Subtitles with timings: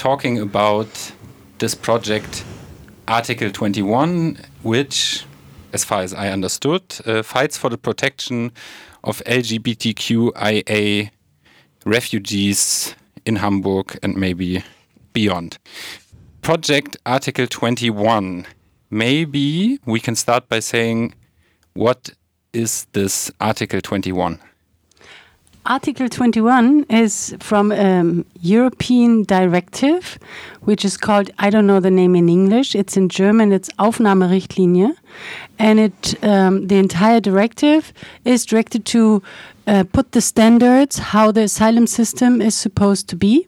[0.00, 1.12] talking about
[1.58, 2.42] this project,
[3.06, 5.26] Article 21, which,
[5.74, 8.50] as far as I understood, uh, fights for the protection
[9.04, 11.10] of LGBTQIA
[11.84, 12.94] refugees
[13.26, 14.64] in Hamburg and maybe
[15.12, 15.58] beyond.
[16.40, 18.46] Project Article 21.
[18.88, 21.14] Maybe we can start by saying
[21.74, 22.08] what
[22.54, 24.40] is this Article 21?
[25.66, 30.18] Article 21 is from a European directive,
[30.62, 34.96] which is called, I don't know the name in English, it's in German, it's Aufnahmerichtlinie.
[35.58, 37.92] And it, um, the entire directive
[38.24, 39.22] is directed to
[39.66, 43.46] uh, put the standards how the asylum system is supposed to be.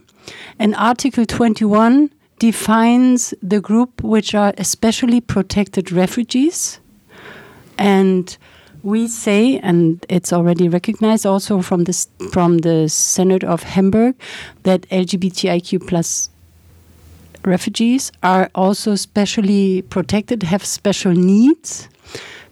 [0.58, 6.78] And Article 21 defines the group which are especially protected refugees.
[7.78, 8.36] And
[8.82, 14.14] we say, and it's already recognized also from the from the Senate of Hamburg,
[14.64, 16.30] that LGBTIQ plus
[17.44, 21.88] refugees are also specially protected, have special needs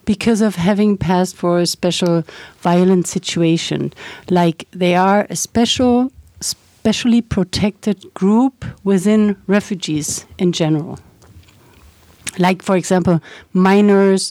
[0.04, 2.24] because of having passed for a special
[2.60, 3.92] violent situation.
[4.28, 10.98] Like they are a special, specially protected group within refugees in general.
[12.38, 13.20] Like, for example,
[13.52, 14.30] minors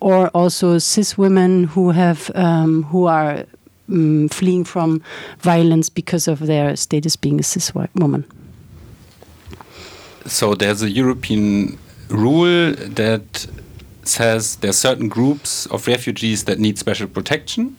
[0.00, 3.44] or also cis women who have um, who are
[3.88, 5.02] um, fleeing from
[5.38, 8.24] violence because of their status being a cis woman.
[10.26, 11.78] So there's a European
[12.08, 13.46] rule that
[14.04, 17.76] says there are certain groups of refugees that need special protection.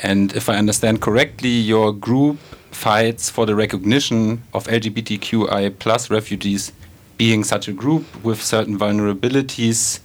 [0.00, 2.38] And if I understand correctly, your group
[2.70, 6.72] fights for the recognition of LGBTQI plus refugees
[7.16, 10.00] being such a group with certain vulnerabilities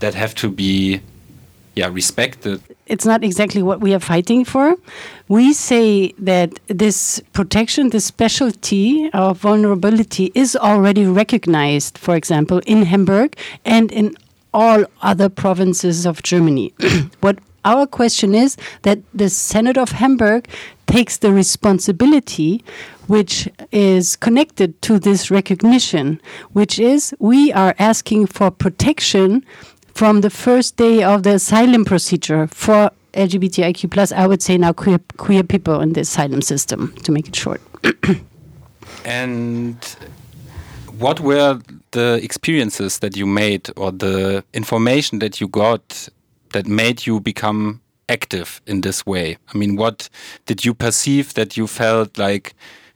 [0.00, 1.00] that have to be
[1.76, 2.60] yeah respected.
[2.86, 4.74] It's not exactly what we are fighting for.
[5.28, 12.82] We say that this protection this specialty of vulnerability is already recognized for example in
[12.82, 14.16] hamburg and in
[14.52, 16.74] all other provinces of germany.
[17.20, 20.48] What our question is that the senate of hamburg
[20.86, 22.64] takes the responsibility
[23.06, 26.20] which is connected to this recognition
[26.52, 29.44] which is we are asking for protection
[29.94, 34.72] from the first day of the asylum procedure for LGBTIQ plus, I would say now
[34.72, 37.60] queer queer people in the asylum system, to make it short.
[39.04, 39.76] and
[40.98, 41.60] what were
[41.92, 46.08] the experiences that you made or the information that you got
[46.52, 49.38] that made you become active in this way?
[49.52, 50.08] I mean, what
[50.46, 52.54] did you perceive that you felt like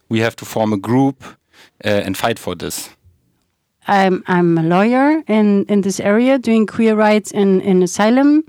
[0.09, 1.25] we have to form a group
[1.85, 2.91] uh, and fight for this?
[3.87, 8.45] I'm I'm a lawyer in in this area doing queer rights in in asylum.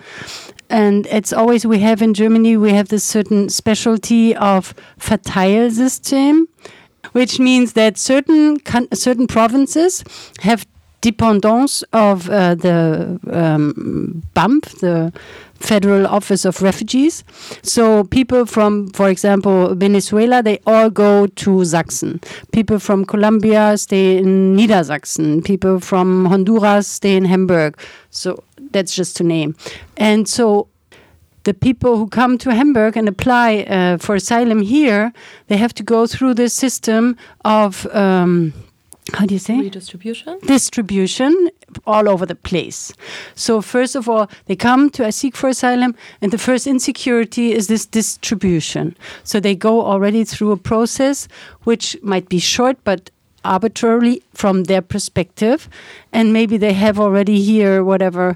[0.69, 6.47] And it's always we have in Germany we have this certain specialty of Verteilsystem
[7.11, 8.57] which means that certain
[8.93, 10.03] certain provinces
[10.41, 10.65] have
[11.05, 15.13] dependence of uh, the um, BAMF the
[15.59, 17.23] Federal Office of Refugees.
[17.61, 22.21] So people from, for example, Venezuela, they all go to Sachsen.
[22.51, 25.43] People from Colombia stay in Niedersachsen.
[25.43, 27.77] People from Honduras stay in Hamburg.
[28.09, 29.55] So that's just to name.
[29.97, 30.67] And so
[31.43, 35.13] the people who come to Hamburg and apply uh, for asylum here,
[35.47, 38.53] they have to go through this system of um,
[39.13, 39.59] how do you say?
[39.59, 40.39] Redistribution?
[40.45, 41.49] Distribution
[41.85, 42.91] all over the place.
[43.35, 47.67] So first of all they come to seek for asylum and the first insecurity is
[47.67, 48.97] this distribution.
[49.23, 51.27] So they go already through a process
[51.63, 53.11] which might be short but
[53.43, 55.69] arbitrarily from their perspective.
[56.11, 58.35] And maybe they have already here whatever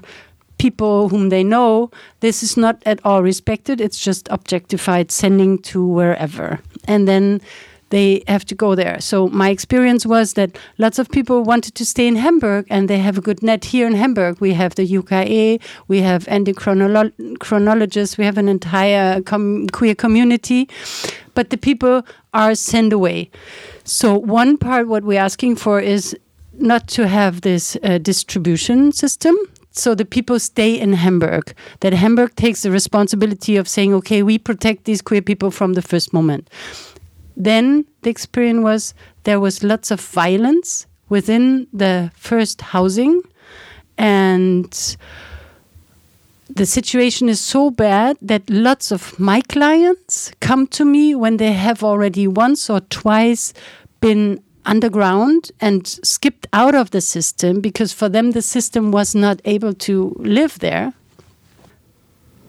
[0.58, 1.90] people whom they know.
[2.20, 3.80] This is not at all respected.
[3.80, 6.60] It's just objectified sending to wherever.
[6.86, 7.40] And then
[7.90, 9.00] they have to go there.
[9.00, 12.98] So my experience was that lots of people wanted to stay in Hamburg and they
[12.98, 14.40] have a good net here in Hamburg.
[14.40, 20.68] We have the UKE, we have endocrinologists, we have an entire com queer community,
[21.34, 22.02] but the people
[22.32, 23.30] are sent away.
[23.84, 26.16] So one part what we're asking for is
[26.58, 29.36] not to have this uh, distribution system.
[29.72, 34.36] So the people stay in Hamburg, that Hamburg takes the responsibility of saying, okay, we
[34.36, 36.50] protect these queer people from the first moment
[37.44, 38.94] then the experience was
[39.24, 43.22] there was lots of violence within the first housing.
[43.96, 44.96] And
[46.48, 51.52] the situation is so bad that lots of my clients come to me when they
[51.52, 53.54] have already once or twice
[54.00, 59.40] been underground and skipped out of the system because for them the system was not
[59.46, 60.92] able to live there.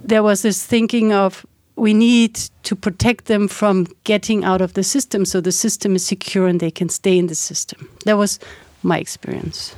[0.03, 4.83] There was this thinking of we need to protect them from getting out of the
[4.83, 7.89] system so the system is secure and they can stay in the system.
[8.05, 8.39] That was
[8.83, 9.75] my experience.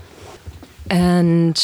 [0.89, 1.57] And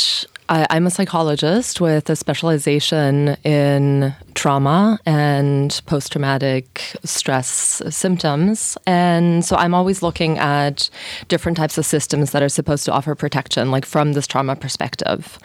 [0.49, 8.75] I, am a psychologist with a specialization in trauma and post traumatic stress symptoms.
[8.87, 10.89] And so I'm always looking at
[11.27, 15.37] different types of systems that are supposed to offer protection, like from this trauma perspective.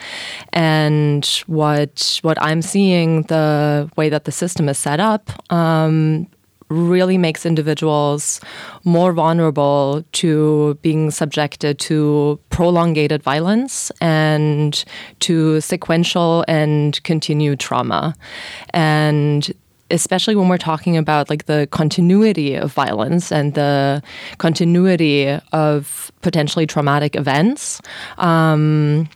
[0.55, 6.29] And what, what I'm seeing, the way that the system is set up, um,
[6.75, 8.41] really makes individuals
[8.85, 14.85] more vulnerable to being subjected to prolongated violence and
[15.21, 18.15] to sequential and continued trauma.
[18.71, 19.53] And
[19.91, 24.03] especially when we're talking about like the continuity of violence and the
[24.39, 27.81] continuity of potentially traumatic events
[28.19, 29.09] um,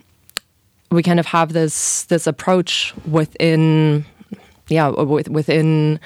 [0.91, 4.05] we kind of have this this approach within
[4.69, 6.01] yeah within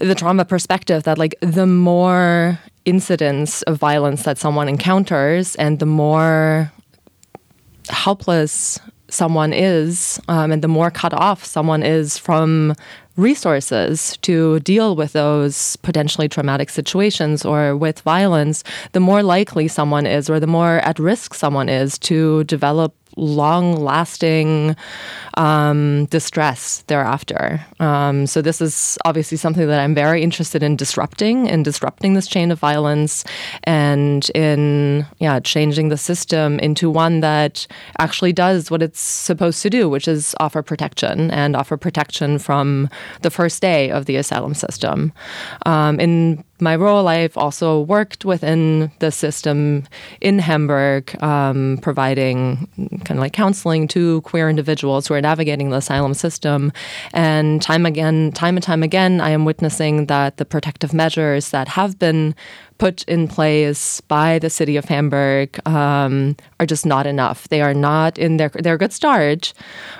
[0.00, 5.86] the trauma perspective that like the more incidents of violence that someone encounters and the
[5.86, 6.70] more
[7.88, 8.78] helpless
[9.08, 12.74] someone is um, and the more cut off someone is from
[13.16, 20.06] resources to deal with those potentially traumatic situations or with violence, the more likely someone
[20.06, 24.76] is or the more at risk someone is to develop long lasting
[25.36, 27.64] um, distress thereafter.
[27.80, 32.26] Um, so, this is obviously something that I'm very interested in disrupting, in disrupting this
[32.26, 33.24] chain of violence
[33.64, 37.66] and in yeah, changing the system into one that
[37.98, 42.88] actually does what it's supposed to do, which is offer protection and offer protection from
[43.22, 45.12] the first day of the asylum system.
[45.66, 49.84] Um, in my role, I've also worked within the system
[50.20, 52.68] in Hamburg, um, providing
[53.04, 56.72] kind of like counseling to queer individuals who are navigating the asylum system.
[57.12, 61.68] And time again, time and time again, I am witnessing that the protective measures that
[61.68, 62.34] have been
[62.84, 67.48] put in place by the city of Hamburg um, are just not enough.
[67.48, 69.54] They are not in their they're a good start,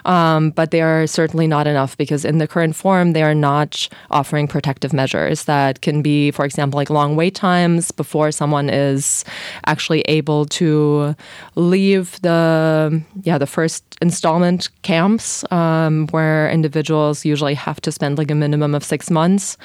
[0.04, 3.88] um, but they are certainly not enough because in the current form they are not
[4.10, 9.24] offering protective measures that can be, for example, like long wait times before someone is
[9.64, 11.16] actually able to
[11.54, 18.30] leave the yeah the first installment camps um, where individuals usually have to spend like
[18.30, 19.56] a minimum of six months.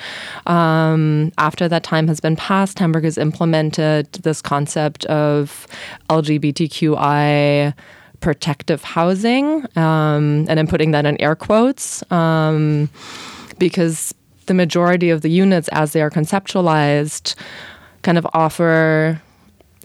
[0.47, 5.67] Um, after that time has been passed, Hamburg has implemented this concept of
[6.09, 7.73] LGBTQI
[8.19, 12.89] protective housing, um, and I'm putting that in air quotes um,
[13.57, 14.13] because
[14.45, 17.33] the majority of the units, as they are conceptualized,
[18.03, 19.19] kind of offer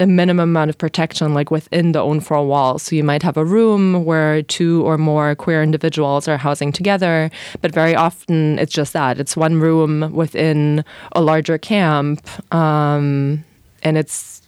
[0.01, 2.83] a minimum amount of protection like within the own four walls.
[2.83, 7.31] So you might have a room where two or more queer individuals are housing together,
[7.61, 9.21] but very often it's just that.
[9.21, 13.45] It's one room within a larger camp, um,
[13.83, 14.43] and it's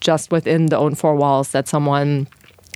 [0.00, 2.26] just within the own four walls that someone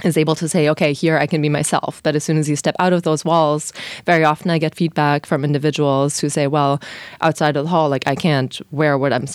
[0.04, 2.02] is able to say, okay, here I can be myself.
[2.02, 3.72] But as soon as you step out of those walls,
[4.06, 6.80] very often I get feedback from individuals who say, well,
[7.20, 9.26] outside of the hall, like I can't wear what I'm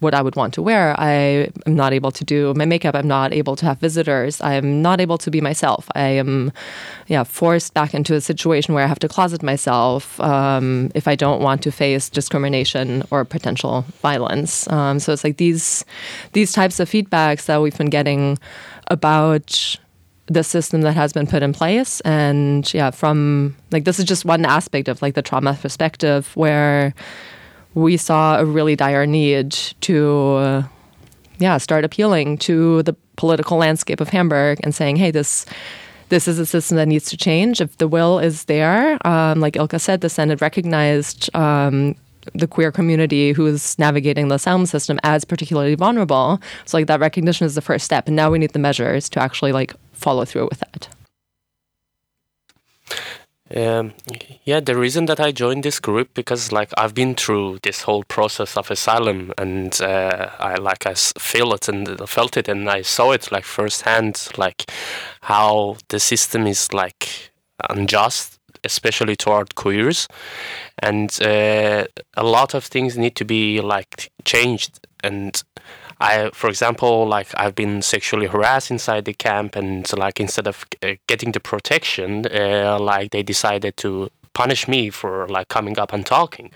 [0.00, 0.98] what I would want to wear.
[0.98, 2.94] I am not able to do my makeup.
[2.94, 4.40] I'm not able to have visitors.
[4.40, 5.88] I am not able to be myself.
[5.94, 6.52] I am,
[7.06, 11.14] yeah, forced back into a situation where I have to closet myself um, if I
[11.14, 14.68] don't want to face discrimination or potential violence.
[14.68, 15.84] Um, so it's like these
[16.32, 18.38] these types of feedbacks that we've been getting
[18.88, 19.76] about
[20.26, 24.24] the system that has been put in place and yeah from like this is just
[24.24, 26.94] one aspect of like the trauma perspective where
[27.74, 30.62] we saw a really dire need to, uh,
[31.38, 35.46] yeah, start appealing to the political landscape of Hamburg and saying, hey, this
[36.08, 37.60] this is a system that needs to change.
[37.60, 41.94] If the will is there, um, like Ilka said, the Senate recognized um,
[42.34, 46.40] the queer community who is navigating the asylum system as particularly vulnerable.
[46.64, 49.22] So like that recognition is the first step, and now we need the measures to
[49.22, 50.88] actually like follow through with that.
[53.54, 53.94] Um,
[54.44, 58.04] yeah, the reason that I joined this group because like I've been through this whole
[58.04, 62.82] process of asylum and uh, I like I feel it and felt it and I
[62.82, 64.70] saw it like firsthand, like
[65.22, 67.32] how the system is like
[67.68, 70.06] unjust, especially toward queers,
[70.78, 75.42] and uh, a lot of things need to be like changed and
[76.00, 80.64] I, for example, like I've been sexually harassed inside the camp, and like instead of
[80.82, 85.92] uh, getting the protection, uh, like they decided to punish me for like coming up
[85.92, 86.50] and talking,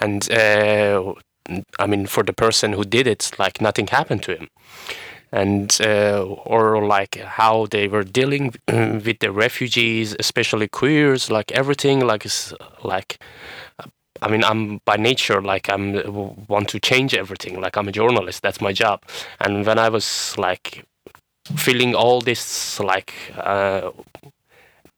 [0.00, 1.14] and uh,
[1.78, 4.48] I mean for the person who did it, like nothing happened to him,
[5.30, 12.00] and uh, or like how they were dealing with the refugees, especially queers, like everything,
[12.00, 12.26] like
[12.82, 13.18] like.
[14.22, 17.60] I mean, I'm by nature like I'm want to change everything.
[17.60, 19.02] Like I'm a journalist, that's my job.
[19.40, 20.84] And when I was like
[21.56, 23.90] feeling all this like uh,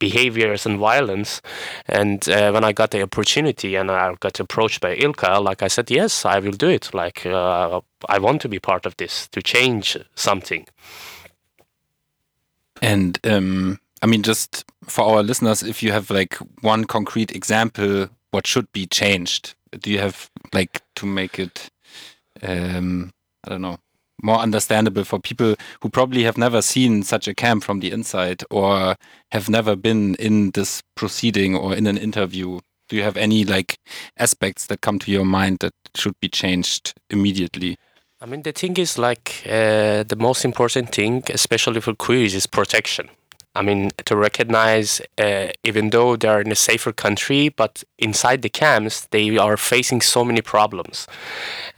[0.03, 1.41] behaviors and violence.
[1.87, 5.69] And uh, when I got the opportunity and I got approached by Ilka, like I
[5.69, 6.93] said, yes, I will do it.
[6.93, 10.67] Like uh, I want to be part of this to change something.
[12.81, 18.09] And um, I mean, just for our listeners, if you have like one concrete example,
[18.33, 19.55] what should be changed?
[19.79, 21.71] Do you have like to make it?
[22.43, 23.13] Um,
[23.45, 23.79] I don't know
[24.23, 28.45] more understandable for people who probably have never seen such a camp from the inside
[28.51, 28.95] or
[29.33, 33.79] have never been in this proceeding or in an interview do you have any like
[34.19, 37.77] aspects that come to your mind that should be changed immediately
[38.21, 42.47] i mean the thing is like uh, the most important thing especially for queers is
[42.47, 43.09] protection
[43.55, 48.41] I mean, to recognize, uh, even though they are in a safer country, but inside
[48.41, 51.07] the camps, they are facing so many problems.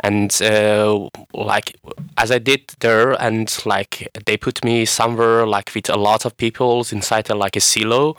[0.01, 1.77] And uh, like,
[2.17, 6.37] as I did there, and like, they put me somewhere like with a lot of
[6.37, 8.17] people inside a, like a silo.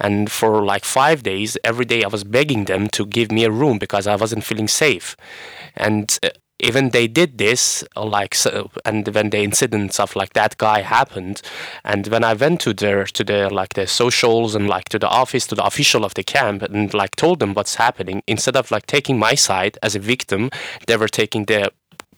[0.00, 3.50] And for like five days, every day I was begging them to give me a
[3.52, 5.16] room because I wasn't feeling safe.
[5.76, 10.56] And uh, even they did this like so, and when the incidents of like that
[10.58, 11.42] guy happened
[11.84, 15.08] and when i went to their to the like the socials and like to the
[15.08, 18.70] office to the official of the camp and like told them what's happening instead of
[18.70, 20.50] like taking my side as a victim
[20.86, 21.70] they were taking the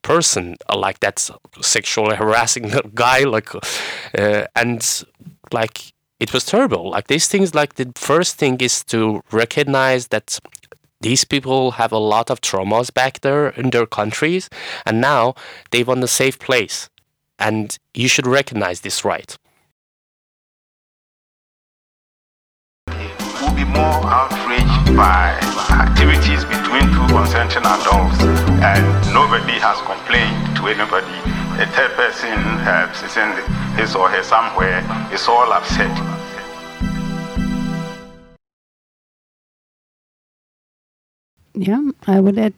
[0.03, 1.31] person like that's
[1.61, 5.05] sexually harassing guy like uh, and
[5.53, 6.91] like it was terrible.
[6.91, 10.39] Like these things like the first thing is to recognize that
[11.01, 14.49] these people have a lot of traumas back there in their countries,
[14.85, 15.35] and now
[15.71, 16.91] they want a safe place.
[17.39, 19.39] And you should recognize this right.
[22.89, 25.39] Will be more outraged by
[25.71, 28.19] activities between two consenting adults,
[28.59, 31.15] and nobody has complained to anybody.
[31.63, 32.35] A third person
[32.67, 32.93] uh,
[33.77, 36.18] his or her somewhere is all upset.
[41.59, 42.55] Yeah, I would add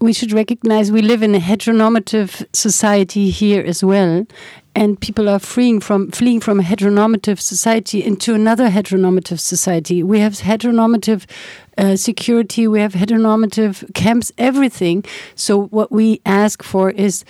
[0.00, 4.26] we should recognize we live in a heteronormative society here as well
[4.74, 10.02] and people are freeing from fleeing from a heteronormative society into another heteronormative society.
[10.02, 11.24] We have heteronormative
[11.78, 15.04] uh, security we have heteronormative camps everything.
[15.36, 17.24] So what we ask for is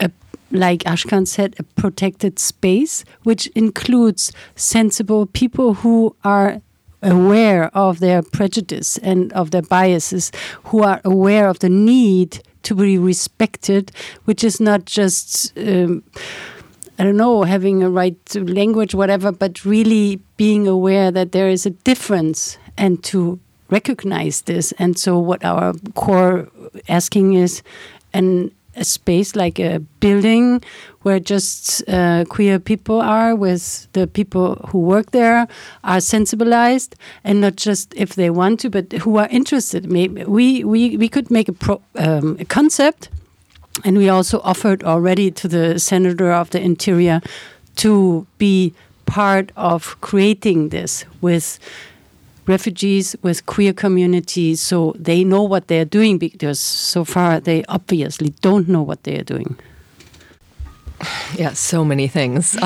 [0.00, 0.10] a,
[0.50, 6.62] like ashkan said a protected space which includes sensible people who are
[7.04, 10.32] aware of their prejudice and of their biases,
[10.64, 13.92] who are aware of the need to be respected,
[14.24, 15.56] which is not just.
[15.58, 16.02] Um,
[16.96, 21.48] I don't know, having a right to language, whatever, but really being aware that there
[21.48, 24.70] is a difference and to recognize this.
[24.78, 26.48] And so, what our core
[26.88, 27.62] asking is
[28.12, 30.62] an a space like a building
[31.02, 35.46] where just uh, queer people are with the people who work there
[35.84, 39.90] are sensibilized and not just if they want to but who are interested.
[39.90, 43.08] Maybe we we, we could make a, pro, um, a concept
[43.84, 47.20] and we also offered already to the senator of the interior
[47.76, 48.72] to be
[49.06, 51.58] part of creating this with
[52.46, 58.30] refugees with queer communities so they know what they're doing because so far they obviously
[58.40, 59.58] don't know what they're doing.
[61.36, 62.56] Yeah, so many things.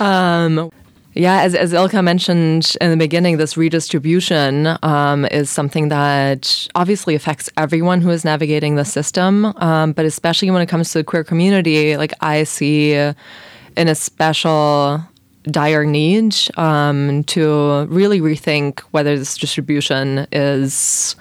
[0.00, 0.70] um,
[1.14, 7.14] yeah, as, as Ilka mentioned in the beginning, this redistribution um, is something that obviously
[7.14, 11.04] affects everyone who is navigating the system, um, but especially when it comes to the
[11.04, 15.02] queer community, like I see in a special
[15.44, 21.16] dire need um, to really rethink whether this distribution is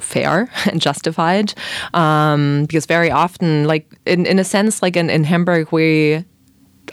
[0.00, 1.54] fair and justified.
[1.94, 6.24] Um, because very often like in, in a sense like in, in hamburg we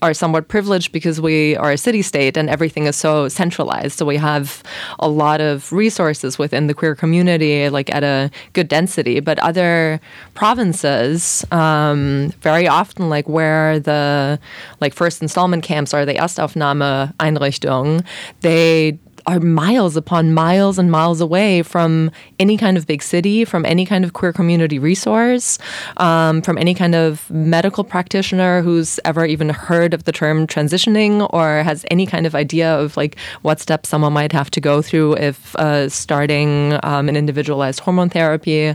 [0.01, 3.97] are somewhat privileged because we are a city state and everything is so centralized.
[3.97, 4.63] So we have
[4.99, 9.19] a lot of resources within the queer community, like at a good density.
[9.19, 9.99] But other
[10.33, 14.39] provinces, um, very often, like where the
[14.79, 18.05] like first installment camps are, the Erstaufnahme Einrichtung,
[18.41, 18.97] they
[19.29, 23.85] are miles upon miles and miles away from any kind of big city, from any
[23.85, 25.59] kind of queer community resource,
[25.97, 31.31] um, from any kind of medical practitioner who's ever even heard of the term transitioning
[31.31, 34.81] or has any kind of idea of like what steps someone might have to go
[34.81, 38.73] through if uh, starting um, an individualized hormone therapy.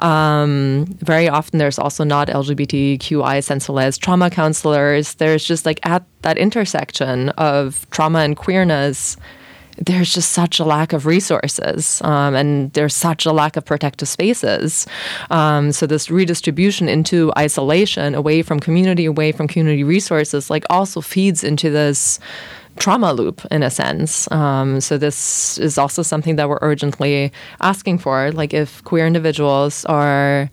[0.00, 5.14] Um, very often, there's also not LGBTQI sensibilized trauma counselors.
[5.14, 9.16] There's just like at that intersection of trauma and queerness
[9.78, 14.08] there's just such a lack of resources um, and there's such a lack of protective
[14.08, 14.86] spaces.
[15.30, 21.00] Um, so this redistribution into isolation, away from community, away from community resources, like also
[21.00, 22.20] feeds into this
[22.78, 24.30] trauma loop in a sense.
[24.30, 28.32] Um, so this is also something that we're urgently asking for.
[28.32, 30.50] Like if queer individuals are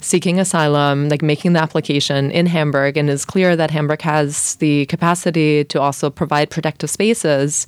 [0.00, 4.84] seeking asylum, like making the application in Hamburg, and it's clear that Hamburg has the
[4.86, 7.66] capacity to also provide protective spaces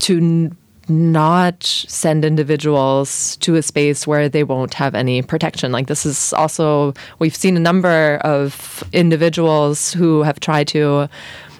[0.00, 0.56] to n-
[0.88, 5.72] not send individuals to a space where they won't have any protection.
[5.72, 11.08] Like this is also we've seen a number of individuals who have tried to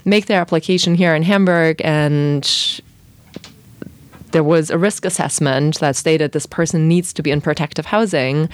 [0.05, 2.81] make their application here in Hamburg and
[4.33, 8.49] there was a risk assessment that stated this person needs to be in protective housing.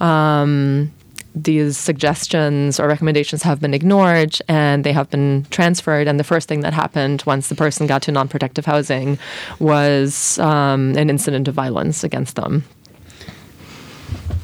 [0.00, 0.92] Um,
[1.36, 6.08] these suggestions or recommendations have been ignored and they have been transferred.
[6.08, 9.18] And the first thing that happened once the person got to non protective housing
[9.58, 12.64] was um, an incident of violence against them.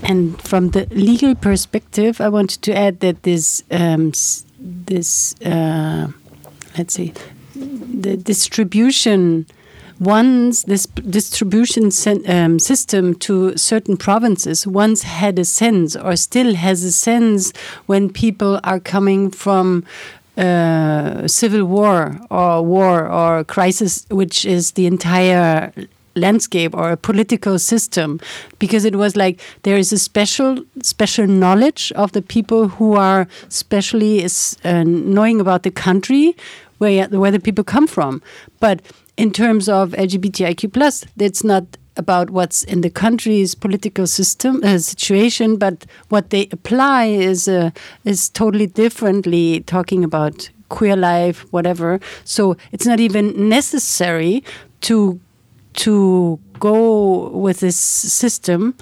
[0.02, 4.12] And from the legal perspective, I wanted to add that this, um,
[4.58, 6.08] this uh,
[6.76, 7.14] let's see,
[7.54, 9.46] the distribution
[10.02, 11.90] once this distribution
[12.26, 17.52] um, system to certain provinces once had a sense or still has a sense
[17.87, 19.85] when people are coming from
[20.37, 25.73] uh, civil war or war or crisis, which is the entire
[26.16, 28.18] landscape or a political system.
[28.59, 33.28] Because it was like there is a special special knowledge of the people who are
[33.49, 36.35] specially uh, knowing about the country
[36.79, 38.23] where where the people come from
[38.61, 38.83] but
[39.17, 41.64] in terms of LGBTIQ plus, it's not
[41.97, 47.71] about what's in the country's political system uh, situation, but what they apply is uh,
[48.05, 49.61] is totally differently.
[49.61, 52.00] Talking about queer life, whatever.
[52.25, 54.43] So it's not even necessary
[54.83, 55.21] to
[55.75, 58.75] to go with this system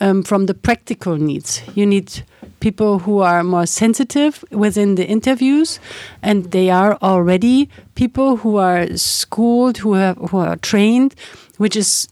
[0.00, 1.62] um, from the practical needs.
[1.74, 2.22] You need
[2.60, 5.80] people who are more sensitive within the interviews,
[6.22, 11.14] and they are already people who are schooled, who have who are trained,
[11.58, 12.08] which is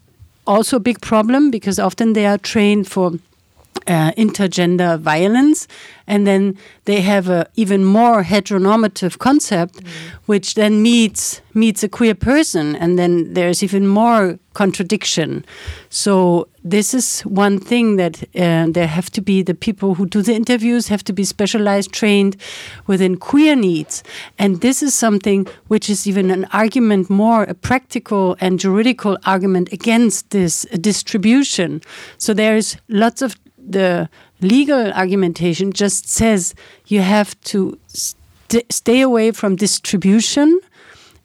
[0.46, 3.12] also a big problem because often they are trained for
[3.86, 5.68] uh, intergender violence,
[6.06, 9.88] and then they have a even more heteronormative concept, mm.
[10.26, 15.44] which then meets meets a queer person, and then there's even more contradiction.
[15.90, 20.20] So this is one thing that uh, there have to be the people who do
[20.20, 22.36] the interviews have to be specialized, trained
[22.88, 24.02] within queer needs,
[24.36, 29.72] and this is something which is even an argument more a practical and juridical argument
[29.72, 31.82] against this distribution.
[32.18, 34.08] So there is lots of the
[34.40, 36.54] legal argumentation just says
[36.86, 38.16] you have to st
[38.70, 40.60] stay away from distribution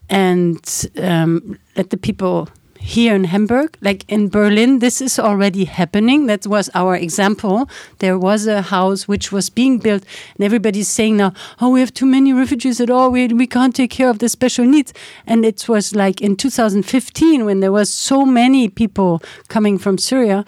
[0.09, 2.47] and um, let the people
[2.81, 6.25] here in Hamburg, like in Berlin, this is already happening.
[6.25, 7.69] That was our example.
[7.99, 10.03] There was a house which was being built,
[10.35, 13.11] and everybody's saying now, oh, we have too many refugees at all.
[13.11, 14.93] We, we can't take care of the special needs.
[15.25, 20.43] And it was like in 2015 when there was so many people coming from Syria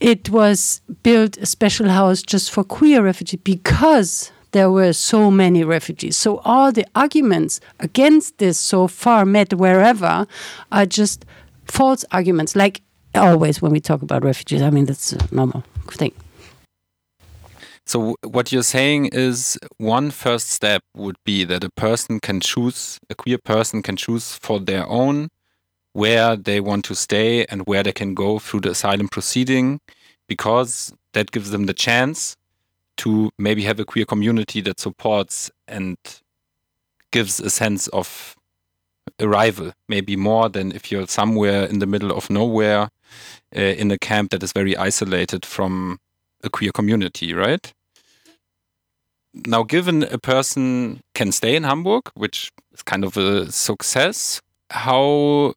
[0.00, 5.64] it was built a special house just for queer refugees because there were so many
[5.64, 6.16] refugees.
[6.16, 10.26] So all the arguments against this so far met wherever
[10.70, 11.24] are just
[11.72, 12.82] false arguments, like
[13.14, 14.62] always when we talk about refugees.
[14.62, 16.12] I mean, that's a normal thing.
[17.84, 23.00] So what you're saying is one first step would be that a person can choose,
[23.10, 25.28] a queer person can choose for their own
[25.94, 29.80] where they want to stay and where they can go through the asylum proceeding
[30.28, 32.36] because that gives them the chance
[32.98, 35.96] to maybe have a queer community that supports and
[37.10, 38.36] gives a sense of
[39.20, 42.88] arrival, maybe more than if you're somewhere in the middle of nowhere
[43.56, 45.98] uh, in a camp that is very isolated from
[46.42, 47.72] a queer community, right?
[49.46, 55.54] Now, given a person can stay in Hamburg, which is kind of a success, how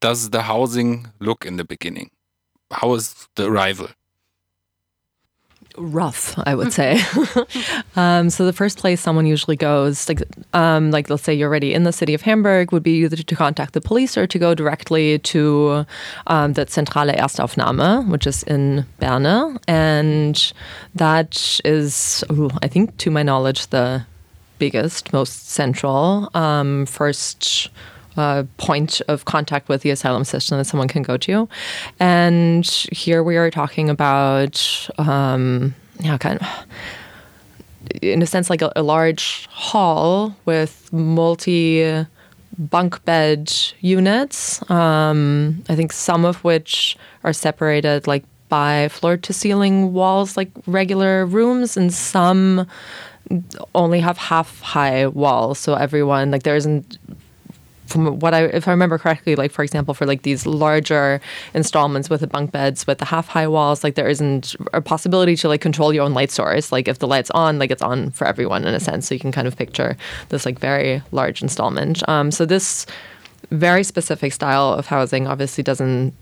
[0.00, 2.10] does the housing look in the beginning?
[2.70, 3.88] How is the arrival?
[5.76, 7.00] Rough, I would say.
[7.96, 11.74] um, so the first place someone usually goes, like, um, like let's say you're already
[11.74, 14.54] in the city of Hamburg, would be either to contact the police or to go
[14.54, 15.86] directly to
[16.26, 20.52] um, the Zentrale Erstaufnahme, which is in Berne, and
[20.94, 24.06] that is, ooh, I think, to my knowledge, the
[24.58, 27.70] biggest, most central um, first
[28.16, 31.48] uh, point of contact with the asylum system that someone can go to.
[32.00, 36.48] And here we are talking about, um, yeah, kind of.
[38.00, 42.06] In a sense, like a, a large hall with multi
[42.58, 44.68] bunk bed units.
[44.70, 50.50] Um, I think some of which are separated like by floor to ceiling walls, like
[50.66, 52.66] regular rooms, and some
[53.74, 55.58] only have half high walls.
[55.58, 56.98] So everyone, like, there isn't
[57.86, 61.20] from what I, if I remember correctly, like for example, for like these larger
[61.52, 65.36] installments with the bunk beds with the half high walls, like there isn't a possibility
[65.36, 66.72] to like control your own light source.
[66.72, 69.08] Like if the light's on, like it's on for everyone in a sense.
[69.08, 69.96] So you can kind of picture
[70.30, 72.06] this like very large installment.
[72.08, 72.86] Um, so this
[73.50, 76.14] very specific style of housing obviously doesn't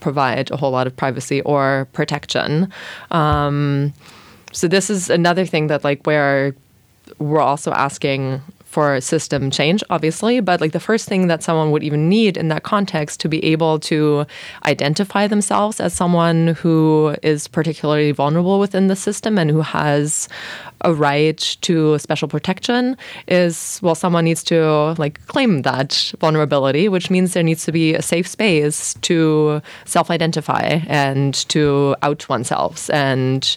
[0.00, 2.72] provide a whole lot of privacy or protection.
[3.10, 3.92] Um,
[4.52, 6.54] so this is another thing that like where
[7.18, 8.40] we're also asking
[8.74, 12.48] for system change, obviously, but like the first thing that someone would even need in
[12.48, 14.26] that context to be able to
[14.66, 20.28] identify themselves as someone who is particularly vulnerable within the system and who has
[20.80, 22.96] a right to special protection
[23.28, 27.94] is well someone needs to like claim that vulnerability which means there needs to be
[27.94, 33.56] a safe space to self-identify and to out oneself and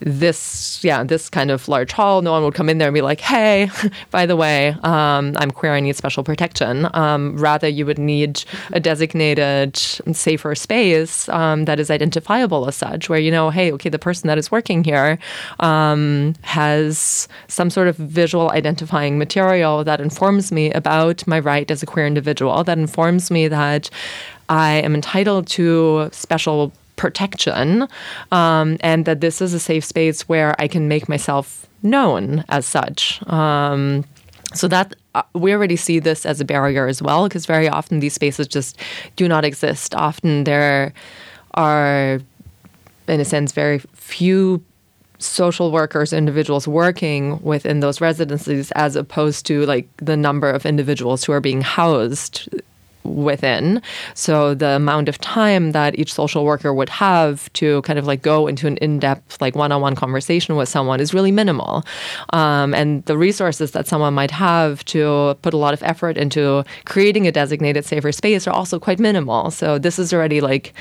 [0.00, 3.00] this yeah this kind of large hall no one would come in there and be
[3.00, 3.70] like hey
[4.10, 6.88] by the way um, i'm queer i need special protection.
[6.94, 13.08] Um, rather you would need a designated safer space um, that is identifiable as such
[13.08, 15.18] where you know hey okay the person that is working here
[15.60, 21.82] um, has some sort of visual identifying material that informs me about my right as
[21.82, 23.90] a queer individual that informs me that
[24.48, 27.88] I am entitled to special protection,
[28.32, 32.66] um, and that this is a safe space where I can make myself known as
[32.66, 33.20] such.
[33.28, 34.04] Um,
[34.52, 38.00] so that uh, we already see this as a barrier as well, because very often
[38.00, 38.78] these spaces just
[39.16, 39.94] do not exist.
[39.94, 40.92] Often there
[41.54, 42.20] are,
[43.08, 44.62] in a sense, very few
[45.18, 51.24] social workers, individuals working within those residencies, as opposed to like the number of individuals
[51.24, 52.48] who are being housed
[53.04, 53.82] within.
[54.14, 58.22] So the amount of time that each social worker would have to kind of like
[58.22, 61.84] go into an in-depth like one-on-one conversation with someone is really minimal.
[62.32, 66.64] Um, and the resources that someone might have to put a lot of effort into
[66.86, 69.50] creating a designated safer space are also quite minimal.
[69.50, 70.72] So this is already like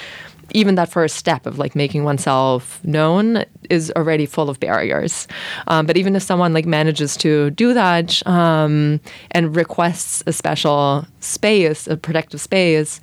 [0.51, 5.27] even that first step of like making oneself known is already full of barriers.
[5.67, 8.99] Um, but even if someone like manages to do that um,
[9.32, 12.99] and requests a special space, a protective space,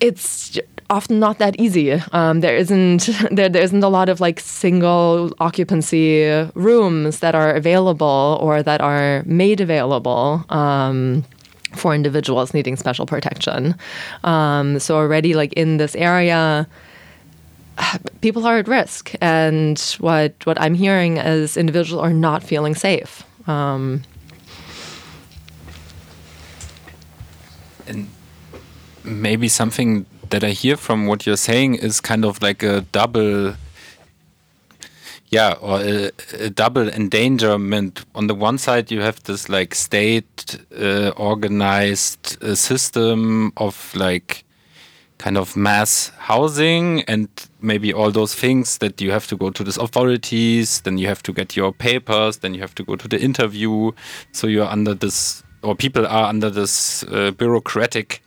[0.00, 1.92] it's often not that easy.
[2.12, 7.54] Um, there isn't there there isn't a lot of like single occupancy rooms that are
[7.54, 10.44] available or that are made available.
[10.48, 11.24] Um,
[11.80, 13.74] for individuals needing special protection.
[14.22, 16.68] Um, so already, like in this area,
[18.20, 23.24] people are at risk, and what what I'm hearing is individuals are not feeling safe.
[23.48, 24.02] Um,
[27.86, 28.08] and
[29.02, 33.54] maybe something that I hear from what you're saying is kind of like a double
[35.30, 38.04] yeah, or a, a, double endangerment.
[38.16, 44.44] On the one side, you have this like state uh, organized uh, system of like
[45.18, 47.28] kind of mass housing and
[47.60, 51.22] maybe all those things that you have to go to these authorities, then you have
[51.22, 53.92] to get your papers, then you have to go to the interview.
[54.32, 58.22] So you're under this, or people are under this uh, bureaucratic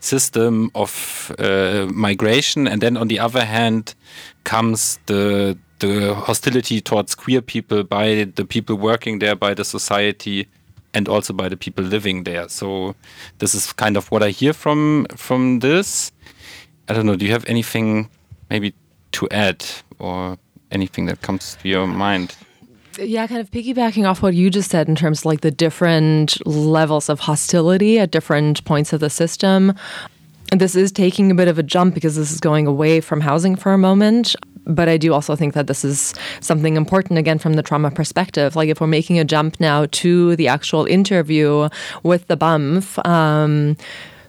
[0.00, 2.66] system of uh, migration.
[2.66, 3.94] And then on the other hand
[4.44, 10.48] comes the the hostility towards queer people by the people working there, by the society,
[10.94, 12.48] and also by the people living there.
[12.48, 12.94] So
[13.38, 16.12] this is kind of what I hear from from this.
[16.88, 17.16] I don't know.
[17.16, 18.08] Do you have anything
[18.50, 18.74] maybe
[19.12, 19.64] to add
[19.98, 20.38] or
[20.70, 22.36] anything that comes to your mind?
[22.98, 26.44] Yeah, kind of piggybacking off what you just said in terms of like the different
[26.46, 29.74] levels of hostility at different points of the system.
[30.50, 33.54] This is taking a bit of a jump because this is going away from housing
[33.54, 34.34] for a moment
[34.68, 38.54] but I do also think that this is something important again from the trauma perspective.
[38.54, 41.68] Like if we're making a jump now to the actual interview
[42.02, 43.76] with the BAMF, um,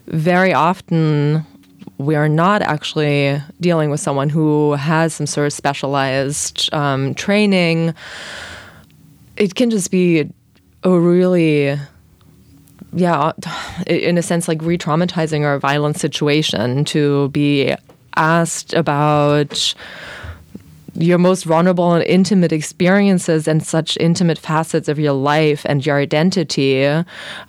[0.06, 1.46] very often
[1.98, 7.94] we are not actually dealing with someone who has some sort of specialized um, training.
[9.36, 10.30] It can just be
[10.82, 11.78] a really
[12.92, 13.32] yeah,
[13.86, 17.74] in a sense, like re traumatizing a violent situation to be
[18.16, 19.74] asked about
[20.94, 25.98] your most vulnerable and intimate experiences and such intimate facets of your life and your
[25.98, 26.84] identity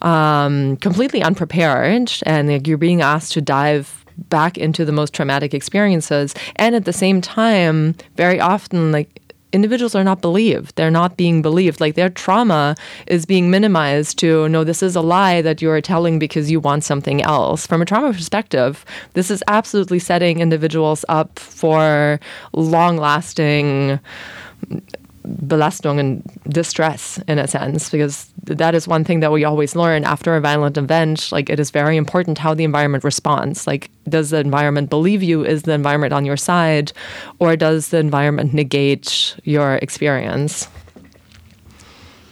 [0.01, 5.53] um, completely unprepared and like, you're being asked to dive back into the most traumatic
[5.53, 9.20] experiences and at the same time very often like
[9.53, 10.75] individuals are not believed.
[10.75, 11.81] They're not being believed.
[11.81, 12.75] Like their trauma
[13.07, 16.59] is being minimized to no, this is a lie that you are telling because you
[16.59, 17.67] want something else.
[17.67, 22.19] From a trauma perspective, this is absolutely setting individuals up for
[22.53, 23.99] long lasting
[25.23, 30.03] Belastung and distress in a sense, because that is one thing that we always learn
[30.03, 31.31] after a violent event.
[31.31, 33.67] Like, it is very important how the environment responds.
[33.67, 35.45] Like, does the environment believe you?
[35.45, 36.91] Is the environment on your side?
[37.39, 40.67] Or does the environment negate your experience?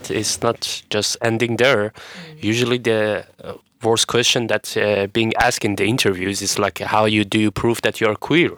[0.10, 1.94] It's not just ending there.
[2.40, 7.06] Usually, the uh, worst question that's uh, being asked in the interviews is like, how
[7.06, 8.58] you do you prove that you're queer?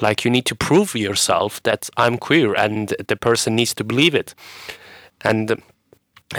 [0.00, 4.14] Like you need to prove yourself that I'm queer, and the person needs to believe
[4.14, 4.34] it.
[5.22, 5.62] And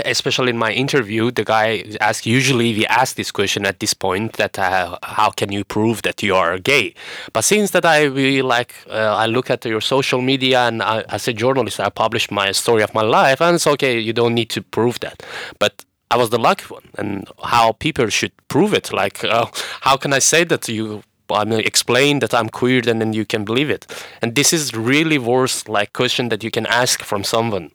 [0.05, 2.25] especially in my interview, the guy asked.
[2.25, 6.23] Usually, we ask this question at this point: that uh, how can you prove that
[6.23, 6.93] you are gay?
[7.33, 11.01] But since that I really like, uh, I look at your social media, and I,
[11.09, 13.99] as a journalist, I publish my story of my life, and it's okay.
[13.99, 15.23] You don't need to prove that,
[15.59, 15.85] but.
[16.13, 18.91] I was the lucky one, and how people should prove it.
[18.91, 19.45] Like, uh,
[19.79, 23.25] how can I say that you I mean, explain that I'm queer, and then you
[23.25, 23.85] can believe it.
[24.21, 27.71] And this is really worst like question that you can ask from someone.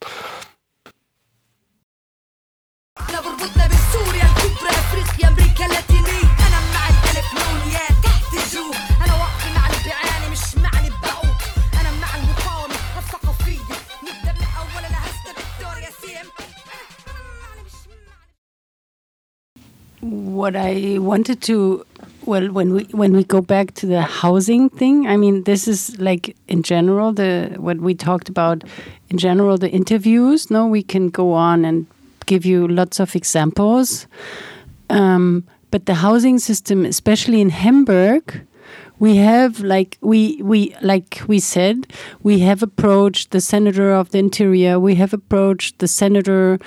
[20.01, 21.85] What I wanted to
[22.27, 25.99] well, when we when we go back to the housing thing, I mean, this is
[25.99, 28.65] like in general the what we talked about.
[29.09, 30.51] In general, the interviews.
[30.51, 31.87] No, we can go on and
[32.27, 34.07] give you lots of examples.
[34.91, 38.47] Um, but the housing system, especially in Hamburg,
[38.99, 41.87] we have like we we like we said
[42.23, 46.59] we have approached the senator of the interior we have approached the senator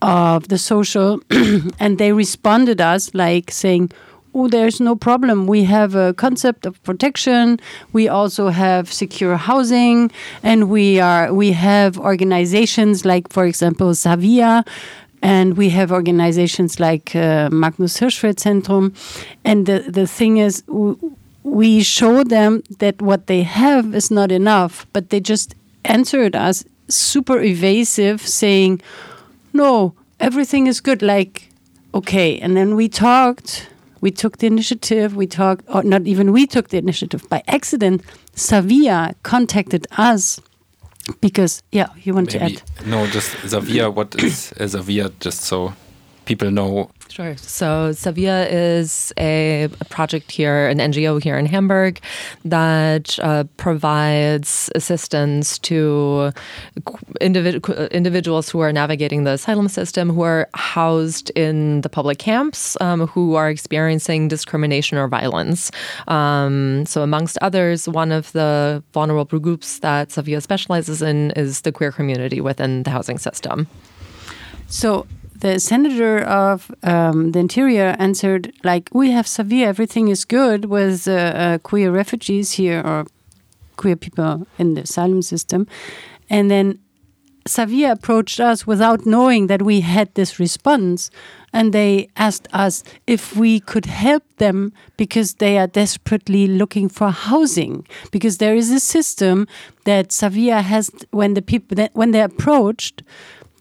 [0.00, 1.20] of the social
[1.80, 3.90] and they responded us like saying
[4.34, 5.46] oh, there's no problem.
[5.46, 7.60] We have a concept of protection.
[7.92, 10.10] We also have secure housing,
[10.42, 14.66] and we are we have organizations like, for example, Savia.
[15.22, 18.92] And we have organizations like uh, Magnus Hirschfeld Centrum.
[19.42, 20.62] And the, the thing is,
[21.42, 25.54] we show them that what they have is not enough, but they just
[25.86, 28.82] answered us super evasive, saying,
[29.54, 31.00] no, everything is good.
[31.00, 31.48] Like,
[31.94, 32.38] okay.
[32.38, 33.70] And then we talked
[34.04, 35.16] we took the initiative.
[35.16, 37.26] We talked, or not even we took the initiative.
[37.30, 38.02] By accident,
[38.36, 40.40] Savia contacted us
[41.22, 42.86] because, yeah, you want Maybe, to add?
[42.86, 43.92] No, just Savia.
[43.92, 45.10] What is Savia?
[45.20, 45.72] Just so
[46.26, 47.36] people know Sure.
[47.36, 52.00] So Savia is a, project here, an NGO here in Hamburg
[52.44, 56.32] that uh, provides assistance to
[57.20, 62.76] individ individuals who are navigating the asylum system, who are housed in the public camps,
[62.80, 65.70] um, who are experiencing discrimination or violence.
[66.08, 71.70] Um, so, amongst others, one of the vulnerable groups that Savia specializes in is the
[71.70, 73.68] queer community within the housing system.
[74.66, 80.66] So, the senator of um, the interior answered like we have Savia everything is good
[80.66, 83.06] with uh, uh, queer refugees here or
[83.76, 85.66] queer people in the asylum system.
[86.30, 86.78] And then
[87.46, 91.10] Savia approached us without knowing that we had this response
[91.52, 97.10] and they asked us if we could help them because they are desperately looking for
[97.10, 97.86] housing.
[98.10, 99.46] Because there is a system
[99.84, 103.02] that Savia has when the people when they're approached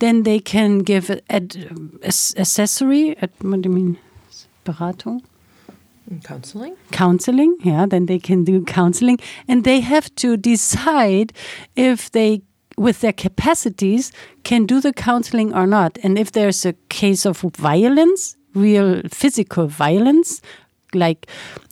[0.03, 1.55] then they can give ad,
[2.03, 3.97] accessory, ad, what do you mean?
[4.65, 5.23] Beratung?
[6.23, 6.75] Counseling?
[6.91, 9.17] Counseling, yeah, then they can do counseling.
[9.47, 11.31] And they have to decide
[11.77, 12.41] if they,
[12.77, 14.11] with their capacities,
[14.43, 15.97] can do the counseling or not.
[16.03, 20.41] And if there's a case of violence, real physical violence,
[20.93, 21.27] like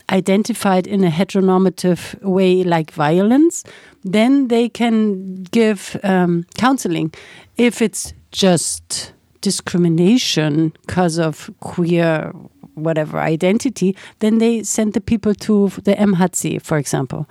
[0.10, 3.66] identified in a heteronormative way, like violence,
[4.04, 7.14] then they can give um, counseling.
[7.58, 12.32] If it's just discrimination because of queer
[12.76, 17.28] whatever identity, then they send the people to the MHC, for example.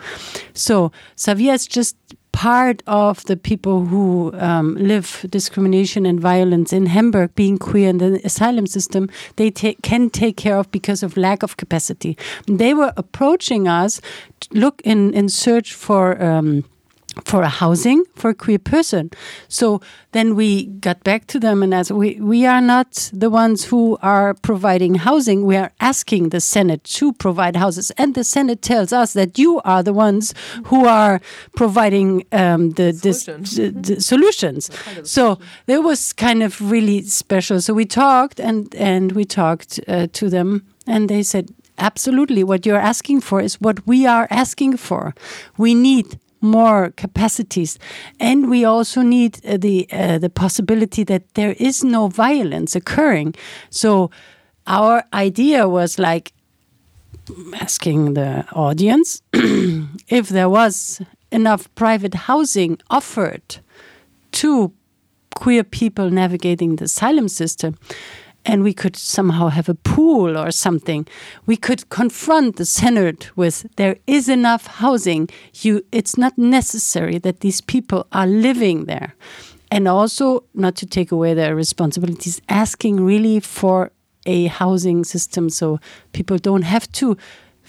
[0.54, 1.96] So Savia is just
[2.32, 7.98] part of the people who um, live discrimination and violence in Hamburg, being queer in
[7.98, 12.16] the asylum system, they ta can take care of because of lack of capacity.
[12.46, 14.00] They were approaching us,
[14.52, 16.22] look in in search for.
[16.22, 16.64] Um,
[17.24, 19.10] for a housing for a queer person.
[19.48, 19.80] So
[20.12, 23.98] then we got back to them and as we, we are not the ones who
[24.02, 25.44] are providing housing.
[25.44, 27.90] We are asking the Senate to provide houses.
[27.92, 30.34] And the Senate tells us that you are the ones
[30.66, 31.20] who are
[31.56, 34.70] providing um, the, this, the, the solutions.
[35.04, 37.60] So there was kind of really special.
[37.60, 42.66] So we talked and, and we talked uh, to them and they said, absolutely what
[42.66, 45.14] you're asking for is what we are asking for.
[45.56, 47.78] We need more capacities.
[48.18, 53.34] And we also need uh, the uh, the possibility that there is no violence occurring.
[53.70, 54.10] So
[54.66, 56.32] our idea was like
[57.60, 59.22] asking the audience
[60.08, 61.00] if there was
[61.30, 63.58] enough private housing offered
[64.32, 64.72] to
[65.36, 67.76] queer people navigating the asylum system
[68.44, 71.06] and we could somehow have a pool or something.
[71.46, 75.28] We could confront the senate with there is enough housing.
[75.54, 79.14] You it's not necessary that these people are living there.
[79.70, 83.92] And also not to take away their responsibilities asking really for
[84.26, 85.78] a housing system so
[86.12, 87.16] people don't have to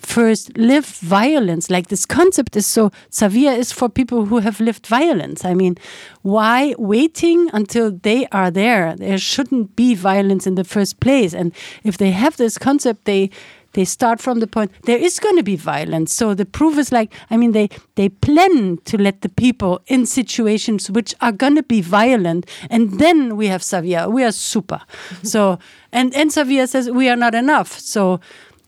[0.01, 1.69] first live violence.
[1.69, 5.45] Like this concept is so severe is for people who have lived violence.
[5.45, 5.77] I mean
[6.21, 8.95] why waiting until they are there?
[8.95, 11.33] There shouldn't be violence in the first place.
[11.33, 13.29] And if they have this concept they
[13.73, 16.13] they start from the point there is going to be violence.
[16.13, 20.05] So the proof is like I mean they they plan to let the people in
[20.05, 22.49] situations which are going to be violent.
[22.69, 24.81] And then we have Savia we are super.
[25.23, 25.59] So
[25.91, 27.79] and and Savia says we are not enough.
[27.79, 28.19] So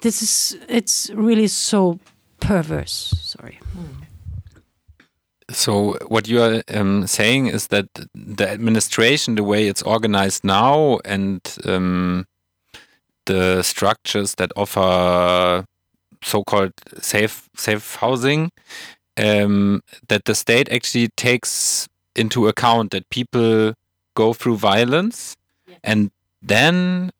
[0.03, 1.99] this is it's really so
[2.39, 3.59] perverse sorry.
[5.49, 10.99] So what you are um, saying is that the administration the way it's organized now
[11.05, 12.25] and um,
[13.25, 15.65] the structures that offer
[16.23, 18.51] so-called safe safe housing
[19.17, 23.73] um, that the state actually takes into account that people
[24.15, 25.35] go through violence
[25.83, 26.11] and
[26.41, 27.11] then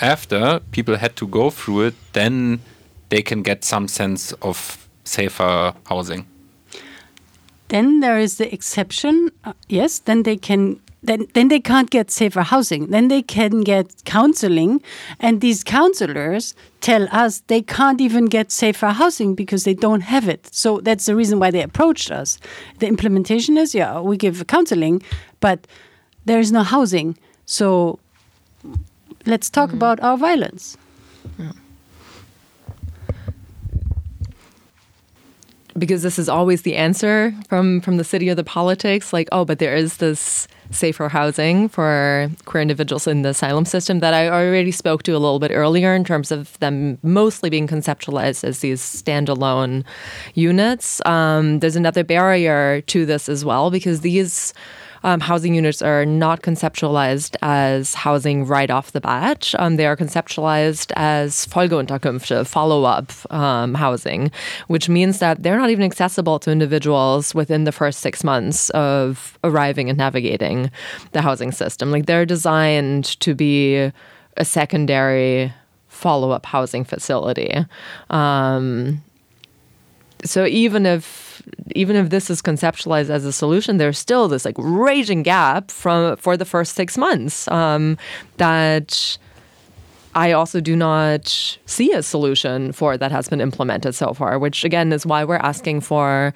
[0.00, 2.60] after people had to go through it, then
[3.08, 6.26] they can get some sense of safer housing.
[7.68, 9.30] Then there is the exception.
[9.44, 12.90] Uh, yes, then they can then then they can't get safer housing.
[12.90, 14.82] Then they can get counseling
[15.20, 20.28] and these counselors tell us they can't even get safer housing because they don't have
[20.28, 20.48] it.
[20.52, 22.38] So that's the reason why they approached us.
[22.78, 25.02] The implementation is yeah, we give counseling,
[25.40, 25.66] but
[26.24, 27.18] there is no housing.
[27.44, 27.98] So
[29.26, 29.74] let's talk mm.
[29.74, 30.76] about our violence.
[31.38, 31.52] Yeah.
[35.76, 39.44] Because this is always the answer from from the city or the politics, like, oh,
[39.44, 44.28] but there is this safer housing for queer individuals in the asylum system that I
[44.28, 48.60] already spoke to a little bit earlier in terms of them mostly being conceptualized as
[48.60, 49.84] these standalone
[50.34, 51.04] units.
[51.06, 54.54] Um, there's another barrier to this as well because these
[55.04, 59.54] um, housing units are not conceptualized as housing right off the bat.
[59.58, 64.32] Um, they are conceptualized as Folgeunterkünfte, follow-up um, housing,
[64.66, 69.38] which means that they're not even accessible to individuals within the first six months of
[69.44, 70.70] arriving and navigating
[71.12, 71.90] the housing system.
[71.90, 73.92] Like they're designed to be
[74.36, 75.52] a secondary
[75.88, 77.54] follow-up housing facility.
[78.10, 79.02] Um,
[80.24, 81.23] so even if
[81.74, 86.16] even if this is conceptualized as a solution, there's still this like raging gap from
[86.16, 87.96] for the first six months um,
[88.36, 89.18] that
[90.14, 94.64] I also do not see a solution for that has been implemented so far, which
[94.64, 96.32] again is why we're asking for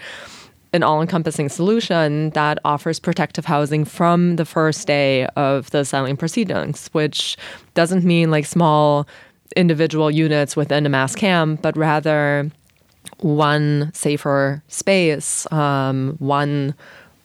[0.73, 6.89] an all-encompassing solution that offers protective housing from the first day of the asylum proceedings,
[6.93, 7.37] which
[7.75, 9.09] doesn't mean like small
[9.57, 12.51] individual units within a mass camp, but rather
[13.21, 16.75] one safer space, um, one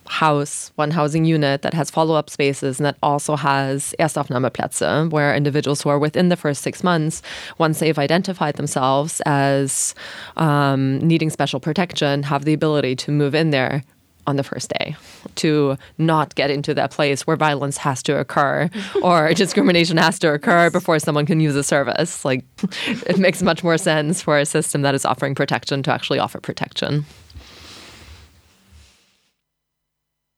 [0.08, 5.82] house, one housing unit that has follow-up spaces and that also has Erstaufnahmeplätze, where individuals
[5.82, 7.21] who are within the first six months,
[7.58, 9.95] once they've identified themselves as
[10.38, 13.84] um, needing special protection, have the ability to move in there
[14.27, 14.95] on the first day
[15.36, 18.69] to not get into that place where violence has to occur
[19.03, 22.25] or discrimination has to occur before someone can use a service.
[22.25, 22.45] Like
[22.88, 26.39] it makes much more sense for a system that is offering protection to actually offer
[26.39, 27.05] protection.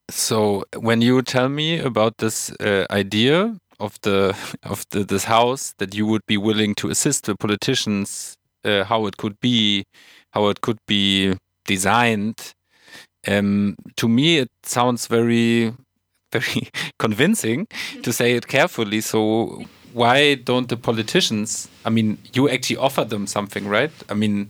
[0.10, 5.74] So when you tell me about this uh, idea, of the of the, this house
[5.80, 9.86] that you would be willing to assist the politicians uh, how it could be,
[10.32, 12.54] how it could be designed.
[13.28, 15.74] Um, to me, it sounds very
[16.32, 16.70] very
[17.00, 17.68] convincing
[18.04, 19.02] to say it carefully.
[19.02, 19.64] So
[19.94, 21.70] why don't the politicians?
[21.86, 23.92] I mean, you actually offer them something, right?
[24.10, 24.50] I mean,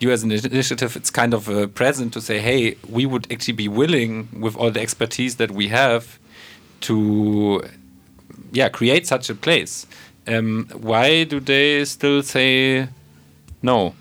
[0.00, 3.54] you as an initiative, it's kind of a present to say, hey, we would actually
[3.54, 6.18] be willing, with all the expertise that we have,
[6.82, 7.62] to
[8.52, 9.86] yeah create such a place.
[10.26, 12.88] Um, why do they still say
[13.62, 13.94] no?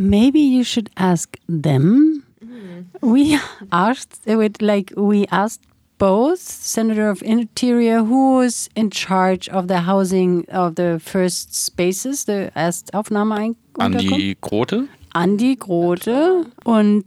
[0.00, 2.24] Maybe you should ask them.
[2.42, 3.06] Mm-hmm.
[3.06, 3.38] We
[3.72, 5.60] asked, uh, with like we asked
[5.98, 12.24] both Senator of Interior, who was in charge of the housing of the first spaces,
[12.24, 14.88] the Erstaufnahme Andy Grote.
[15.14, 17.04] Andy Grote und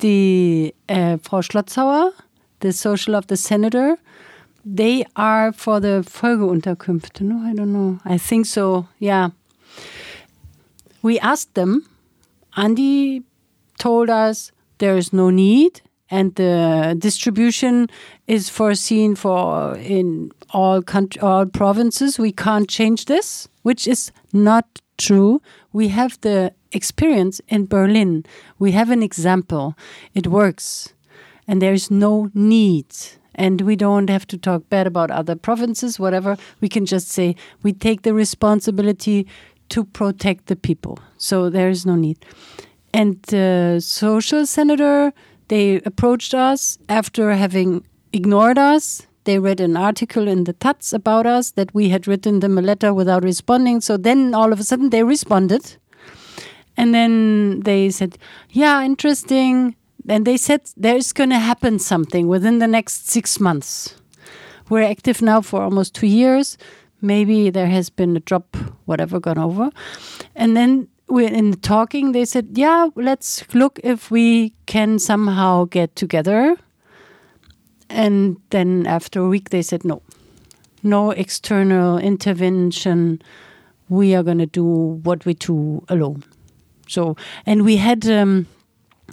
[0.00, 2.12] die äh, Frau Schlotzhauer,
[2.60, 3.98] the social of the senator.
[4.64, 7.44] They are for the Folgeunterkünfte, no?
[7.44, 7.98] I don't know.
[8.06, 9.30] I think so, yeah.
[11.02, 11.84] We asked them.
[12.56, 13.22] Andy
[13.78, 15.80] told us there is no need
[16.10, 17.88] and the distribution
[18.26, 22.18] is foreseen for in all country, all provinces.
[22.18, 25.40] We can't change this, which is not true.
[25.72, 28.24] We have the experience in Berlin.
[28.58, 29.74] We have an example.
[30.14, 30.92] It works,
[31.48, 32.86] and there is no need.
[33.34, 36.36] And we don't have to talk bad about other provinces, whatever.
[36.60, 39.26] We can just say we take the responsibility
[39.72, 40.98] to protect the people.
[41.16, 42.24] So there is no need.
[42.92, 45.12] And the social senator
[45.48, 49.06] they approached us after having ignored us.
[49.24, 52.62] They read an article in the Taz about us that we had written them a
[52.62, 53.82] letter without responding.
[53.82, 55.76] So then all of a sudden they responded.
[56.76, 58.16] And then they said,
[58.50, 59.76] Yeah, interesting.
[60.08, 63.94] And they said there's going to happen something within the next six months.
[64.68, 66.56] We're active now for almost two years.
[67.02, 69.70] Maybe there has been a drop, whatever, gone over.
[70.34, 70.88] And then
[71.20, 76.56] in talking they said yeah let's look if we can somehow get together.
[77.90, 80.02] And then after a week they said no.
[80.82, 83.20] No external intervention.
[83.88, 86.24] We are going to do what we do alone.
[86.88, 88.46] So and we had um,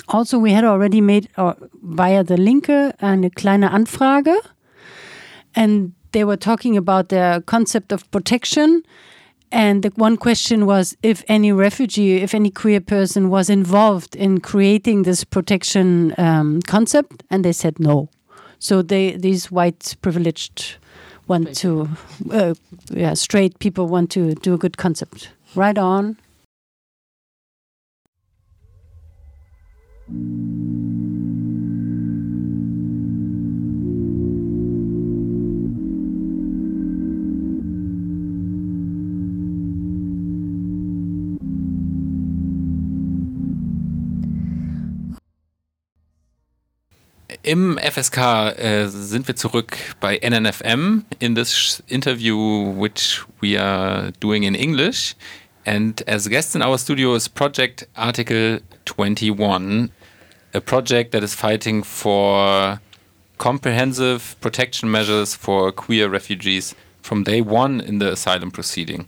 [0.07, 4.35] also we had already made uh, via the linke eine kleine anfrage.
[5.55, 8.83] And they were talking about the concept of protection
[9.51, 14.41] and the one question was if any refugee, if any queer person was involved in
[14.41, 18.09] creating this protection um, concept, and they said no.
[18.59, 20.75] So they these white privileged
[21.27, 21.89] want to,
[22.31, 22.53] uh,
[22.91, 25.29] yeah, straight people want to do a good concept.
[25.55, 26.17] Right on.
[47.49, 48.17] Im FSK
[48.59, 55.15] äh, sind wir zurück bei NNFM in this interview which we are doing in English.
[55.65, 59.89] And as guest in our studio is Project Article 21,
[60.53, 62.79] a project that is fighting for
[63.39, 69.07] comprehensive protection measures for queer refugees from day one in the asylum proceeding.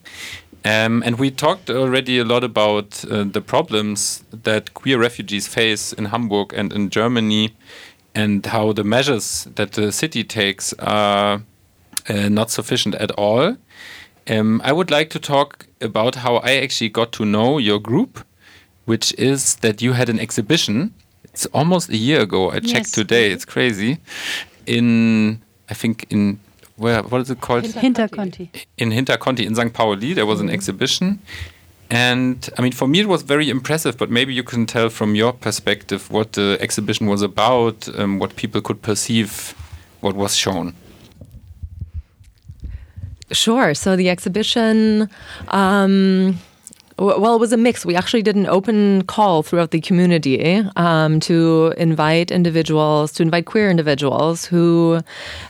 [0.65, 5.93] Um, and we talked already a lot about uh, the problems that queer refugees face
[5.93, 7.53] in Hamburg and in Germany
[8.13, 11.41] and how the measures that the city takes are
[12.09, 13.57] uh, not sufficient at all.
[14.27, 18.23] Um, I would like to talk about how I actually got to know your group,
[18.85, 20.93] which is that you had an exhibition.
[21.23, 22.51] It's almost a year ago.
[22.51, 22.91] I checked yes.
[22.91, 23.31] today.
[23.31, 23.97] It's crazy.
[24.65, 26.39] In I think in
[26.75, 27.63] where what is it called?
[27.63, 28.49] Hinterconti.
[28.77, 29.73] In Hinterconti in St.
[29.73, 31.19] Pauli, there was an exhibition
[31.91, 35.13] and I mean, for me, it was very impressive, but maybe you can tell from
[35.13, 39.53] your perspective what the exhibition was about, um, what people could perceive
[39.99, 40.73] what was shown.
[43.31, 43.73] Sure.
[43.73, 45.09] So the exhibition.
[45.49, 46.39] Um,
[47.01, 47.85] well, it was a mix.
[47.85, 53.45] We actually did an open call throughout the community um, to invite individuals, to invite
[53.45, 55.01] queer individuals who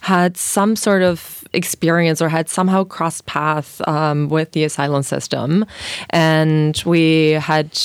[0.02, 5.66] had some sort of experience or had somehow crossed paths um, with the asylum system,
[6.12, 7.78] and we had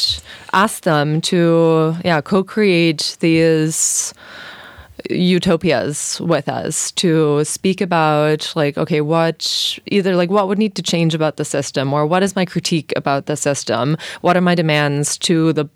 [0.53, 4.15] asked them to, yeah, co-create these
[5.11, 10.83] utopias with us to speak about like okay what either like what would need to
[10.83, 14.55] change about the system or what is my critique about the system what are my
[14.55, 15.69] demands to the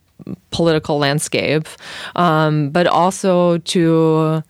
[0.51, 1.69] political landscape
[2.17, 4.43] um, but also to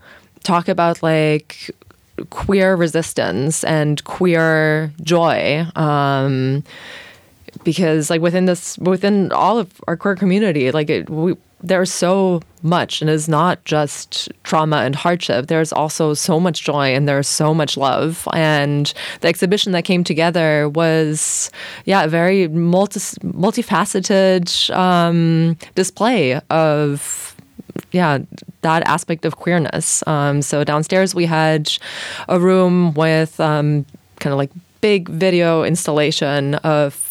[0.43, 1.71] talk about like
[2.29, 5.65] queer resistance and queer joy.
[5.77, 6.63] Um,
[7.65, 12.41] because like within this within all of our queer community like it, we, there's so
[12.63, 15.47] much and it's not just trauma and hardship.
[15.47, 18.27] There's also so much joy and there's so much love.
[18.33, 21.51] And the exhibition that came together was
[21.85, 27.37] yeah a very multi multifaceted um, display of
[27.93, 28.19] yeah
[28.63, 30.07] that aspect of queerness.
[30.07, 31.73] Um, so downstairs we had
[32.29, 33.87] a room with um,
[34.19, 34.51] kind of like
[34.81, 37.10] big video installation of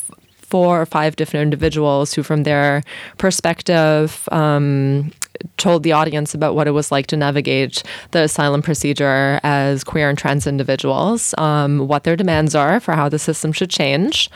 [0.49, 2.83] four or five different individuals who, from their
[3.17, 5.11] perspective, um,
[5.57, 10.09] told the audience about what it was like to navigate the asylum procedure as queer
[10.09, 14.29] and trans individuals, um, what their demands are for how the system should change,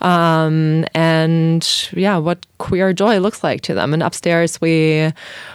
[0.00, 3.92] um, and yeah, what queer joy looks like to them.
[3.92, 5.12] And upstairs, we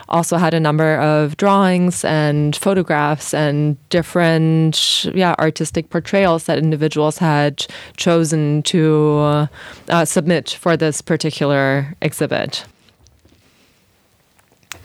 [0.09, 7.17] also had a number of drawings and photographs and different yeah artistic portrayals that individuals
[7.17, 7.65] had
[7.97, 9.47] chosen to
[9.89, 12.65] uh, submit for this particular exhibit.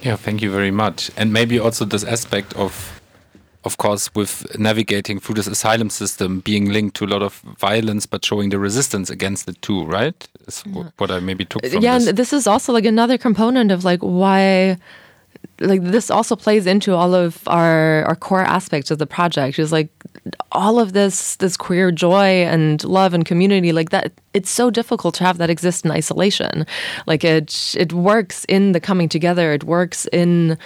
[0.02, 1.10] Yeah, thank you very much.
[1.16, 3.00] And maybe also this aspect of,
[3.64, 8.06] of course, with navigating through this asylum system being linked to a lot of violence,
[8.06, 10.28] but showing the resistance against it too, right?
[10.46, 10.88] Is mm-hmm.
[10.98, 12.08] what I maybe took uh, from yeah, this.
[12.08, 14.78] and this is also like another component of like why
[15.60, 19.58] like this also plays into all of our our core aspects of the project.
[19.58, 19.88] Is like
[20.52, 25.14] all of this this queer joy and love and community like that it's so difficult
[25.16, 26.66] to have that exist in isolation.
[27.06, 29.52] Like it it works in the coming together.
[29.52, 30.56] It works in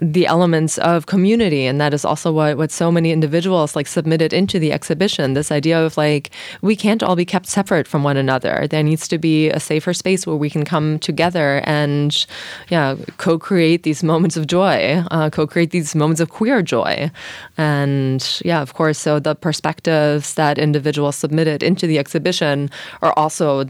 [0.00, 1.66] the elements of community.
[1.66, 5.50] And that is also what what so many individuals like submitted into the exhibition this
[5.50, 6.30] idea of like
[6.62, 8.66] we can't all be kept separate from one another.
[8.68, 12.26] There needs to be a safer space where we can come together and
[12.68, 17.10] yeah co-create these moments of joy uh, co-create these moments of queer joy.
[17.58, 22.70] And yeah of course so the perspectives that individuals submitted into the exhibition
[23.02, 23.64] are also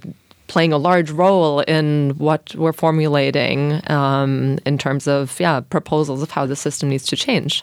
[0.50, 6.30] playing a large role in what we're formulating um, in terms of yeah proposals of
[6.32, 7.62] how the system needs to change.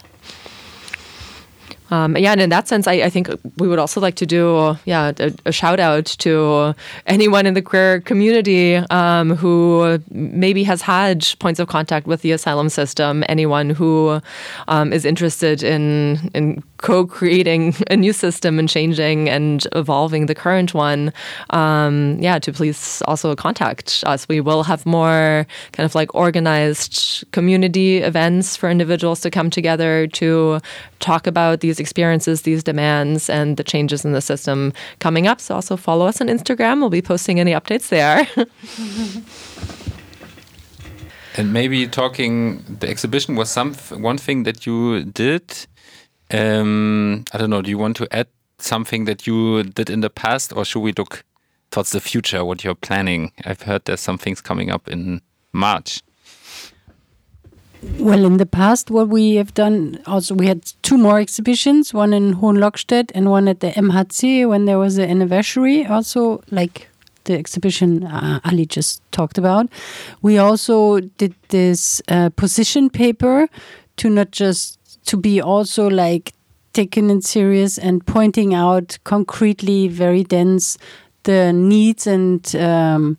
[1.89, 4.77] Um, yeah, and in that sense, I, I, think we would also like to do
[4.85, 6.73] yeah a, a shout out to
[7.05, 12.31] anyone in the queer community um, who maybe has had points of contact with the
[12.31, 13.23] asylum system.
[13.29, 14.21] Anyone who
[14.67, 20.73] um, is interested in in co-creating a new system and changing and evolving the current
[20.73, 21.11] one.
[21.49, 24.27] Um, yeah, to please also contact us.
[24.27, 30.07] We will have more kind of like organized community events for individuals to come together
[30.07, 30.59] to
[30.99, 35.41] talk about these experiences, these demands, and the changes in the system coming up.
[35.41, 36.79] So also follow us on Instagram.
[36.79, 38.27] We'll be posting any updates there.
[41.37, 45.67] and maybe talking, the exhibition was some one thing that you did.
[46.31, 47.61] Um, I don't know.
[47.61, 48.27] Do you want to add
[48.59, 51.23] something that you did in the past, or should we look
[51.71, 52.43] towards the future?
[52.43, 53.31] What you're planning?
[53.45, 55.21] I've heard there's some things coming up in
[55.53, 56.01] March.
[57.99, 62.11] Well, in the past, what we have done also, we had two more exhibitions, one
[62.11, 66.89] in Hohenlockstedt and one at the MHC when there was an anniversary, also like
[67.25, 69.69] the exhibition uh, Ali just talked about.
[70.21, 73.47] We also did this uh, position paper
[73.97, 74.76] to not just
[75.07, 76.33] to be also like
[76.73, 80.77] taken in serious and pointing out concretely, very dense,
[81.23, 83.17] the needs and um,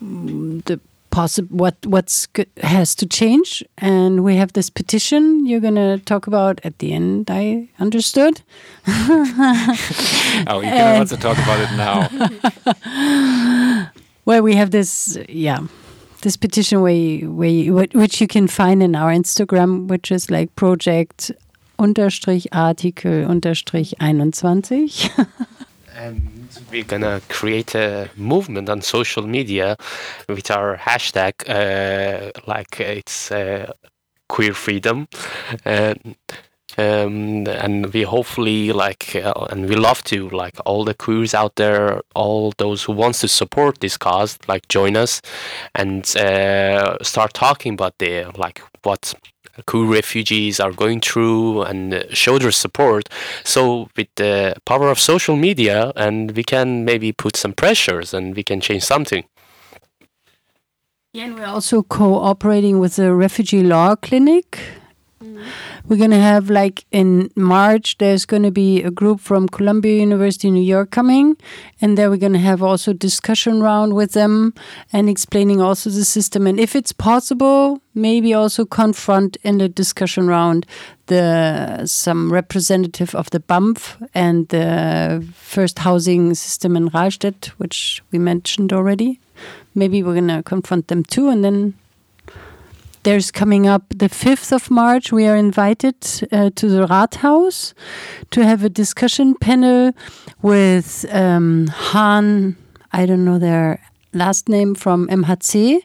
[0.00, 0.78] the
[1.10, 2.28] possible what what's
[2.62, 3.64] has to change.
[3.78, 8.42] And we have this petition you're going to talk about at the end i understood.
[10.48, 12.08] Oh you can also talk about it now.
[14.26, 15.60] Well we have this yeah
[16.26, 20.28] this petition where you, where you, which you can find in our instagram which is
[20.28, 21.30] like project
[21.78, 24.32] unterstrich artikel unterstrich 21
[25.94, 29.76] and we're gonna create a movement on social media
[30.28, 33.72] with our hashtag, uh, like it's uh,
[34.28, 35.06] queer freedom,
[35.64, 36.16] and
[36.78, 41.56] um, and we hopefully like, uh, and we love to like all the queers out
[41.56, 45.22] there, all those who wants to support this cause, like join us
[45.74, 49.14] and uh, start talking about the like what
[49.64, 53.08] queer refugees are going through and show their support.
[53.44, 58.36] So with the power of social media, and we can maybe put some pressures and
[58.36, 59.24] we can change something.
[61.12, 64.58] Yeah, and we're also cooperating with the Refugee Law Clinic.
[65.88, 70.00] We're going to have like in March, there's going to be a group from Columbia
[70.00, 71.36] University, New York coming.
[71.80, 74.52] And there we're going to have also discussion round with them
[74.92, 76.46] and explaining also the system.
[76.46, 80.66] And if it's possible, maybe also confront in the discussion round
[81.06, 88.18] the some representative of the BAMF and the first housing system in Rahlstedt, which we
[88.18, 89.20] mentioned already.
[89.74, 91.74] Maybe we're going to confront them too and then
[93.06, 95.12] there's coming up the 5th of March.
[95.12, 95.94] We are invited
[96.32, 97.72] uh, to the Rathaus
[98.32, 99.92] to have a discussion panel
[100.42, 102.56] with um, Han,
[102.92, 103.80] I don't know their
[104.12, 105.82] last name from MHC,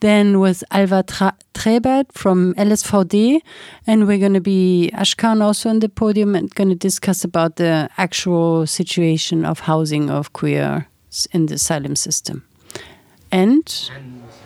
[0.00, 3.38] then with Alva Tra Träbert from LSVD,
[3.86, 7.54] and we're going to be Ashkan also on the podium and going to discuss about
[7.54, 10.88] the actual situation of housing of queer
[11.30, 12.42] in the asylum system.
[13.30, 13.90] And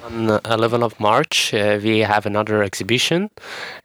[0.06, 3.28] on 11th of March, uh, we have another exhibition.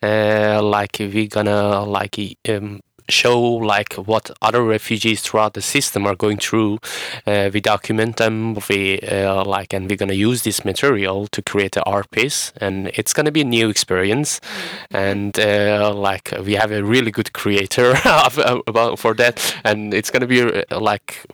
[0.04, 2.16] Uh, like we're gonna like
[2.48, 6.78] um, show like what other refugees throughout the system are going through.
[7.26, 8.56] Uh, we document them.
[8.70, 12.90] We uh, like, and we're gonna use this material to create an art piece, and
[12.94, 14.40] it's gonna be a new experience.
[14.92, 17.96] And uh, like, we have a really good creator
[18.68, 21.26] about for that, and it's gonna be uh, like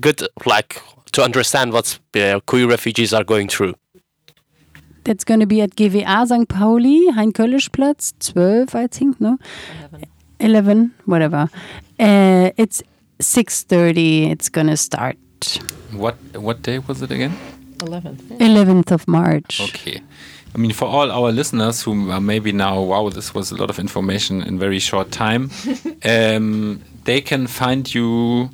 [0.00, 0.82] good, like
[1.12, 1.98] to understand what
[2.46, 3.74] queer refugees are going through.
[5.04, 6.48] That's going to be at GWA St.
[6.48, 9.38] Pauli, Hein-Köllisch-Platz, 12, I think, no?
[9.92, 10.08] 11,
[10.40, 11.48] 11 whatever.
[11.98, 12.82] Uh, it's
[13.20, 15.16] 6.30, it's going to start.
[15.92, 17.36] What what day was it again?
[17.78, 18.38] 11th.
[18.38, 19.60] 11th of March.
[19.60, 20.00] Okay.
[20.54, 23.70] I mean, for all our listeners who are maybe now, wow, this was a lot
[23.70, 25.50] of information in very short time,
[26.04, 28.50] um, they can find you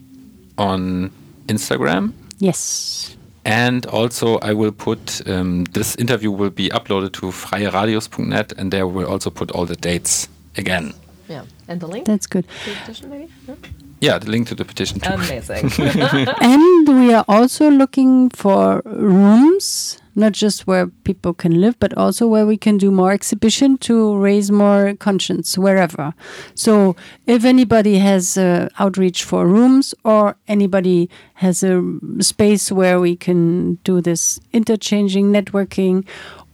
[0.57, 1.11] on
[1.47, 2.13] Instagram.
[2.39, 3.17] Yes.
[3.45, 8.87] And also, I will put um, this interview will be uploaded to freieradios.net, and there
[8.87, 10.93] we'll also put all the dates again.
[11.29, 12.07] Yeah, and the link.
[12.07, 12.45] That's good.
[12.67, 13.29] the petition, maybe.
[13.49, 13.57] No?
[14.01, 15.13] Yeah, the link to the petition too.
[15.13, 15.71] Amazing.
[16.41, 22.27] and we are also looking for rooms, not just where people can live, but also
[22.27, 26.15] where we can do more exhibition to raise more conscience wherever.
[26.55, 26.97] So
[27.27, 31.83] if anybody has uh, outreach for rooms or anybody has a
[32.21, 36.07] space where we can do this interchanging, networking,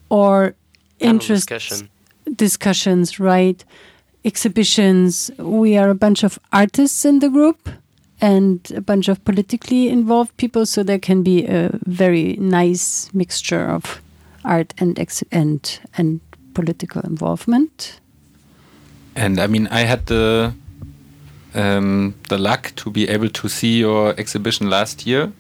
[0.09, 0.55] or
[0.99, 1.89] interest discussion.
[2.37, 3.65] discussions, right?
[4.25, 5.31] Exhibitions.
[5.39, 7.69] We are a bunch of artists in the group
[8.21, 13.65] and a bunch of politically involved people, so there can be a very nice mixture
[13.67, 14.01] of
[14.45, 14.99] art and
[15.31, 16.21] and and
[16.55, 18.01] political involvement.
[19.15, 20.53] And I mean, I had the
[21.55, 25.33] um, the luck to be able to see your exhibition last year,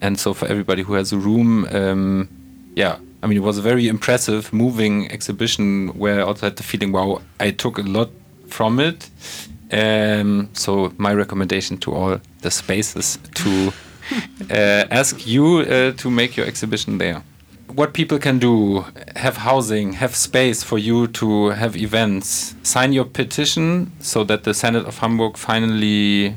[0.00, 2.28] and so for everybody who has a room, um,
[2.74, 6.62] yeah, I mean, it was a very impressive, moving exhibition where I also had the
[6.62, 8.10] feeling, wow, I took a lot
[8.46, 9.10] from it.
[9.72, 13.72] Um, so my recommendation to all the spaces to
[14.50, 17.22] uh, ask you uh, to make your exhibition there
[17.74, 18.84] what people can do
[19.16, 24.54] have housing have space for you to have events sign your petition so that the
[24.54, 26.36] senate of hamburg finally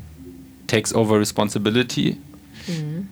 [0.66, 2.18] takes over responsibility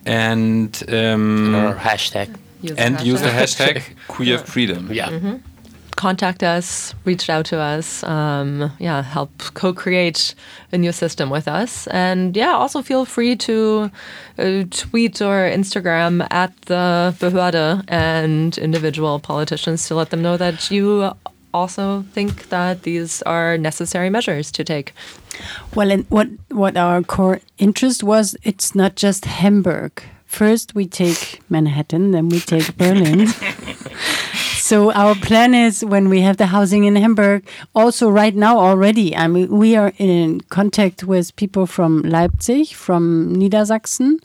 [0.07, 2.29] and um, Or hashtag.
[2.63, 3.77] Use the and use the hashtag.
[3.77, 5.41] hashtag queer freedom Yeah.
[5.99, 10.33] Contact us, reach out to us, um, yeah, help co-create
[10.71, 13.91] a new system with us, and yeah, also feel free to
[14.39, 20.71] uh, tweet or Instagram at the Behörde and individual politicians to let them know that
[20.71, 21.11] you
[21.53, 24.93] also think that these are necessary measures to take.
[25.75, 30.01] Well, and what what our core interest was, it's not just Hamburg.
[30.27, 33.27] First, we take Manhattan, then we take Berlin.
[34.69, 37.49] so our plan is when we have the housing in Hamburg.
[37.75, 43.35] Also, right now already, I mean, we are in contact with people from Leipzig, from
[43.35, 44.19] Niedersachsen,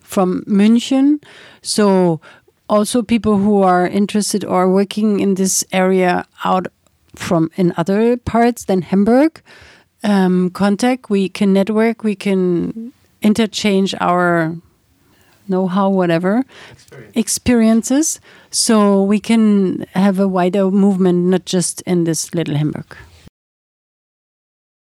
[0.00, 1.22] from München.
[1.62, 2.20] So
[2.68, 6.66] also people who are interested or working in this area out
[7.14, 9.42] from in other parts than Hamburg
[10.02, 11.08] um, contact.
[11.08, 12.02] We can network.
[12.02, 12.92] We can
[13.22, 14.56] interchange our
[15.48, 16.44] know-how, whatever
[17.14, 18.20] experiences,
[18.50, 22.96] so we can have a wider movement, not just in this little Hamburg.